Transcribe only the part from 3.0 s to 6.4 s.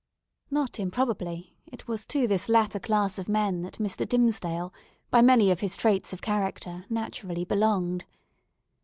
of men that Mr. Dimmesdale, by many of his traits of